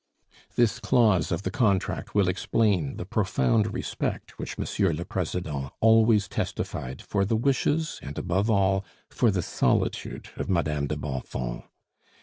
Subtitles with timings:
[0.55, 6.27] This clause of the contract will explain the profound respect which monsieur le president always
[6.27, 11.65] testified for the wishes, and above all, for the solitude of Madame de Bonfons.